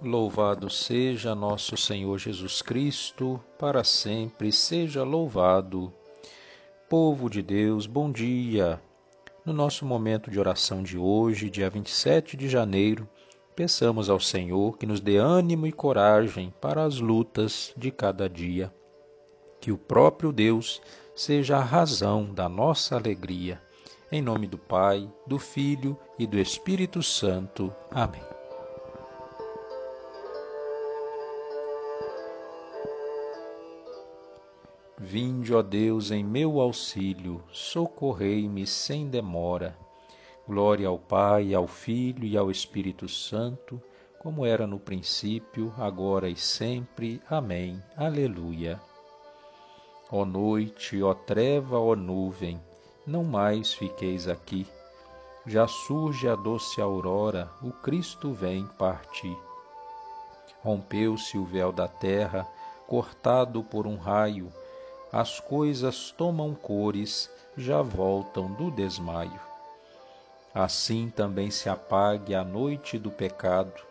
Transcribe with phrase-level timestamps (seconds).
[0.00, 5.92] Louvado seja nosso Senhor Jesus Cristo, para sempre seja louvado.
[6.88, 8.80] Povo de Deus, bom dia.
[9.44, 13.08] No nosso momento de oração de hoje, dia 27 de janeiro,
[13.56, 18.72] peçamos ao Senhor que nos dê ânimo e coragem para as lutas de cada dia.
[19.60, 20.80] Que o próprio Deus
[21.12, 23.60] seja a razão da nossa alegria.
[24.12, 27.74] Em nome do Pai, do Filho e do Espírito Santo.
[27.90, 28.37] Amém.
[35.00, 39.78] Vinde, ó Deus, em meu auxílio, socorrei-me sem demora.
[40.44, 43.80] Glória ao Pai, ao Filho e ao Espírito Santo,
[44.18, 47.22] como era no princípio, agora e sempre.
[47.30, 47.80] Amém.
[47.96, 48.80] Aleluia.
[50.10, 52.60] Ó noite, ó treva, ó nuvem,
[53.06, 54.66] não mais fiqueis aqui.
[55.46, 59.38] Já surge a doce aurora, o Cristo vem partir.
[60.60, 62.48] Rompeu-se o véu da terra,
[62.88, 64.52] cortado por um raio,
[65.12, 69.40] as coisas tomam cores, já voltam do desmaio.
[70.54, 73.82] Assim também se apague a noite do pecado,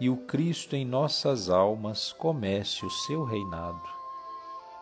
[0.00, 3.82] e o Cristo em nossas almas comece o seu reinado.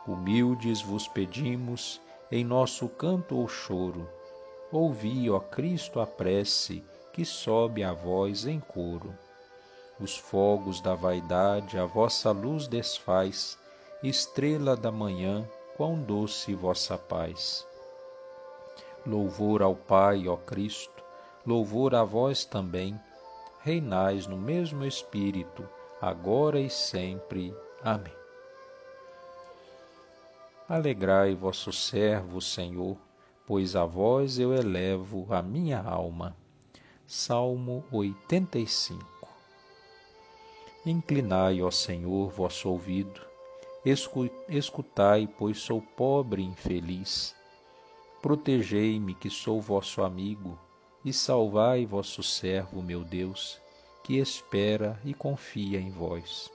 [0.07, 2.01] Humildes vos pedimos,
[2.31, 4.09] em nosso canto ou choro,
[4.71, 9.13] ouvi, ó Cristo, a prece que sobe a vós em coro.
[10.01, 13.59] Os fogos da vaidade a vossa luz desfaz,
[14.03, 15.47] estrela da manhã,
[15.81, 17.67] quão doce vossa paz.
[19.07, 21.03] Louvor ao Pai, ó Cristo,
[21.47, 23.01] louvor a vós também,
[23.63, 25.67] reinais no mesmo Espírito,
[25.99, 27.57] agora e sempre.
[27.83, 28.13] Amém.
[30.69, 32.99] Alegrai vosso servo, Senhor,
[33.47, 36.37] pois a vós eu elevo a minha alma.
[37.07, 39.03] Salmo 85
[40.85, 43.30] Inclinai, ó Senhor, vosso ouvido
[43.85, 47.35] Escutai, pois sou pobre e infeliz.
[48.21, 50.59] Protegei-me, que sou vosso amigo,
[51.03, 53.59] e salvai vosso servo, meu Deus,
[54.05, 56.51] que espera e confia em vós.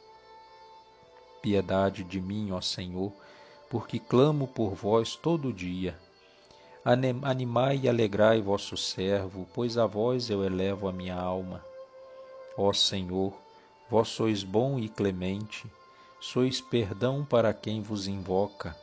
[1.41, 3.11] Piedade de mim, ó Senhor,
[3.69, 5.97] porque clamo por vós todo dia.
[7.23, 11.65] Animai e alegrai vosso servo, pois a vós eu elevo a minha alma.
[12.55, 13.33] Ó Senhor,
[13.89, 15.65] vós sois bom e clemente,
[16.27, 18.75] sois perdão para quem vos invoca.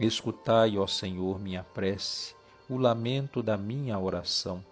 [0.00, 2.34] Escutai, ó Senhor, minha prece,
[2.68, 4.62] o lamento da minha oração.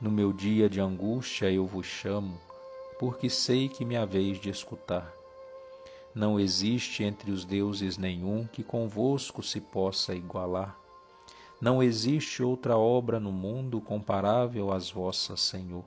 [0.00, 2.36] No meu dia de angústia eu vos chamo,
[2.98, 5.08] porque sei que me haveis de escutar.
[6.12, 10.76] Não existe entre os deuses nenhum que convosco se possa igualar.
[11.60, 15.84] Não existe outra obra no mundo comparável às vossas, Senhor.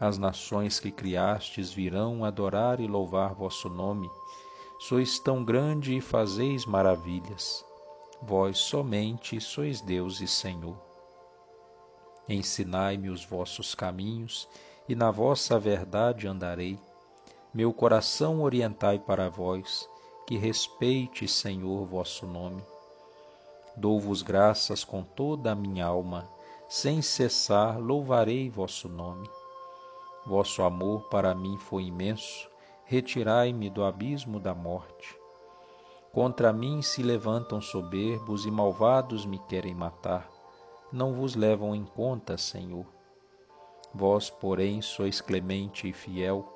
[0.00, 4.10] As nações que criastes virão adorar e louvar vosso nome.
[4.78, 7.62] Sois tão grande e fazeis maravilhas.
[8.22, 10.74] Vós somente sois Deus e Senhor.
[12.26, 14.48] Ensinai-me os vossos caminhos,
[14.88, 16.78] e na vossa verdade andarei.
[17.52, 19.86] Meu coração orientai para vós,
[20.26, 22.64] que respeite, Senhor, vosso nome.
[23.76, 26.26] Dou-vos graças com toda a minha alma,
[26.70, 29.28] sem cessar louvarei vosso nome
[30.26, 32.48] Vosso amor para mim foi imenso,
[32.84, 35.18] retirai-me do abismo da morte.
[36.12, 40.28] Contra mim se levantam soberbos e malvados me querem matar.
[40.92, 42.84] Não vos levam em conta, Senhor.
[43.94, 46.46] Vós, porém, sois clemente e fiel,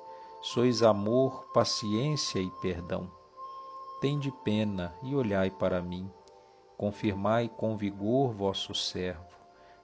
[0.43, 3.09] sois amor, paciência e perdão.
[3.99, 6.09] Tende pena e olhai para mim.
[6.77, 9.25] Confirmai com vigor vosso servo.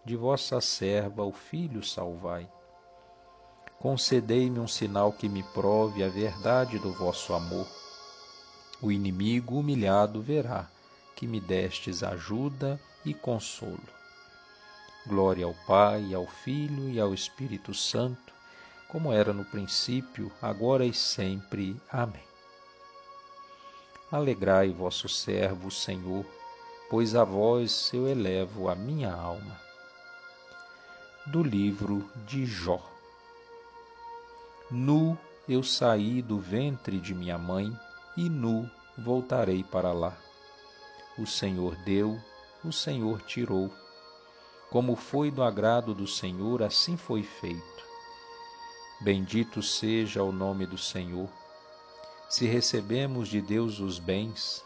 [0.06, 2.48] De vossa serva o filho salvai
[3.81, 7.66] concedei-me um sinal que me prove a verdade do vosso amor.
[8.80, 10.69] O inimigo humilhado verá
[11.16, 13.81] que me destes ajuda e consolo.
[15.07, 18.31] Glória ao Pai, ao Filho e ao Espírito Santo,
[18.88, 21.75] como era no princípio, agora e sempre.
[21.92, 22.22] Amém.
[24.12, 26.24] Alegrai vosso servo, Senhor,
[26.88, 29.60] pois a vós eu elevo a minha alma.
[31.25, 32.92] Do livro de Jó.
[34.72, 35.18] Nu
[35.50, 37.78] eu saí do ventre de minha mãe,
[38.16, 40.18] e nu voltarei para lá.
[41.18, 42.18] O Senhor deu,
[42.64, 43.70] o Senhor tirou.
[44.70, 47.84] Como foi do agrado do Senhor, assim foi feito.
[49.02, 51.28] Bendito seja o nome do Senhor.
[52.30, 54.64] Se recebemos de Deus os bens,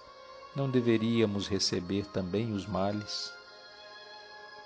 [0.56, 3.34] não deveríamos receber também os males?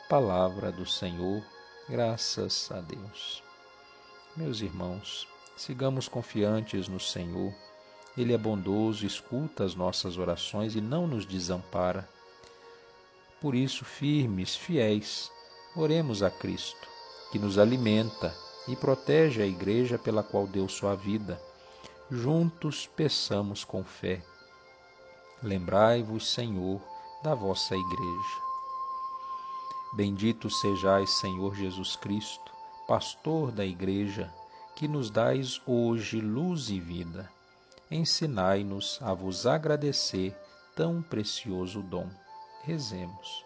[0.10, 1.42] Palavra do Senhor,
[1.88, 3.49] graças a Deus.
[4.36, 5.28] Meus irmãos,
[5.60, 7.54] Sigamos confiantes no Senhor.
[8.18, 12.08] Ele é bondoso, escuta as nossas orações e não nos desampara.
[13.42, 15.30] Por isso, firmes, fiéis,
[15.76, 16.88] oremos a Cristo,
[17.30, 18.34] que nos alimenta
[18.70, 21.38] e protege a Igreja pela qual deu sua vida.
[22.10, 24.24] Juntos peçamos com fé.
[25.44, 26.80] Lembrai-vos, Senhor,
[27.22, 28.38] da vossa Igreja.
[29.92, 32.50] Bendito sejais, Senhor Jesus Cristo,
[32.90, 34.34] pastor da Igreja,
[34.76, 37.32] que nos dais hoje luz e vida.
[37.92, 40.36] Ensinai-nos a vos agradecer
[40.76, 42.10] tão precioso dom.
[42.64, 43.46] Rezemos.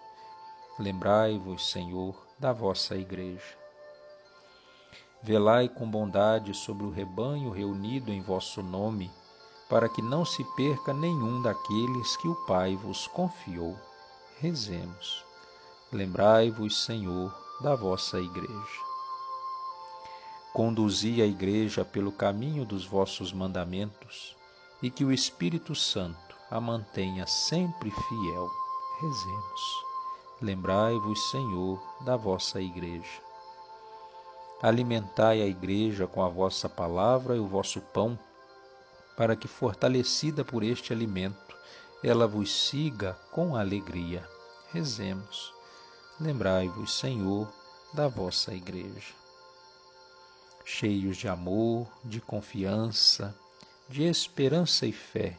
[0.79, 3.57] Lembrai-vos, Senhor, da vossa Igreja.
[5.21, 9.11] Velai com bondade sobre o rebanho reunido em vosso nome,
[9.69, 13.77] para que não se perca nenhum daqueles que o Pai vos confiou.
[14.39, 15.25] Rezemos.
[15.91, 18.92] Lembrai-vos, Senhor, da vossa Igreja.
[20.53, 24.37] Conduzi a Igreja pelo caminho dos vossos mandamentos
[24.83, 28.51] e que o Espírito Santo a mantenha sempre fiel.
[29.01, 29.61] Rezemos.
[30.39, 33.19] Lembrai-vos, Senhor, da vossa Igreja.
[34.61, 38.17] Alimentai a Igreja com a vossa palavra e o vosso pão,
[39.17, 41.57] para que, fortalecida por este alimento,
[42.03, 44.23] ela vos siga com alegria.
[44.71, 45.51] Rezemos.
[46.19, 47.51] Lembrai-vos, Senhor,
[47.91, 49.22] da vossa Igreja.
[50.65, 53.37] Cheios de amor, de confiança,
[53.89, 55.37] de esperança e fé,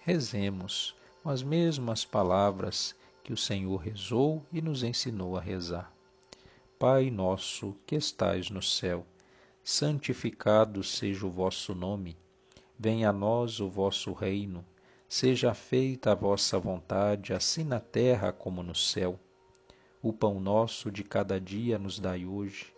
[0.00, 2.94] rezemos com as mesmas palavras
[3.24, 5.90] que o Senhor rezou e nos ensinou a rezar.
[6.78, 9.06] Pai nosso que estais no céu,
[9.64, 12.14] santificado seja o vosso nome.
[12.78, 14.64] Venha a nós o vosso reino.
[15.08, 19.18] Seja feita a vossa vontade, assim na terra como no céu.
[20.02, 22.77] O pão nosso de cada dia nos dai hoje.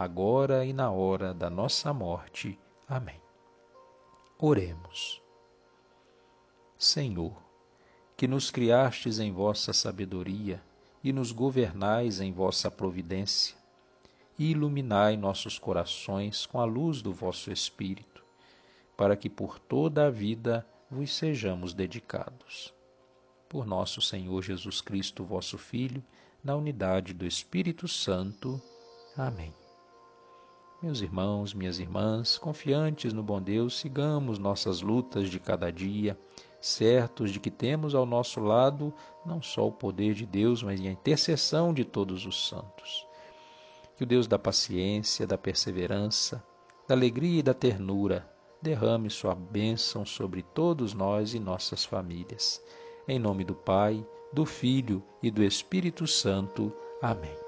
[0.00, 2.56] agora e na hora da nossa morte.
[2.88, 3.20] Amém.
[4.38, 5.20] Oremos.
[6.78, 7.36] Senhor,
[8.16, 10.62] que nos criastes em vossa sabedoria,
[11.02, 13.56] e nos governais em vossa providência,
[14.38, 18.24] e iluminai nossos corações com a luz do vosso Espírito,
[18.96, 22.72] para que por toda a vida vos sejamos dedicados.
[23.48, 26.04] Por nosso Senhor Jesus Cristo, vosso Filho,
[26.42, 28.62] na unidade do Espírito Santo.
[29.16, 29.52] Amém.
[30.80, 36.16] Meus irmãos, minhas irmãs, confiantes no bom Deus, sigamos nossas lutas de cada dia
[36.60, 38.92] certos de que temos ao nosso lado
[39.24, 43.06] não só o poder de Deus, mas a intercessão de todos os santos.
[43.96, 46.42] Que o Deus da paciência, da perseverança,
[46.86, 48.28] da alegria e da ternura
[48.60, 52.60] derrame sua bênção sobre todos nós e nossas famílias.
[53.06, 56.72] Em nome do Pai, do Filho e do Espírito Santo.
[57.00, 57.47] Amém.